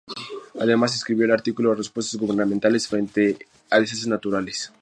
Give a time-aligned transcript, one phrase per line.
[0.59, 3.37] Además, escribió el artículo "Respuestas gubernamentales frente
[3.69, 4.71] a desastres naturales.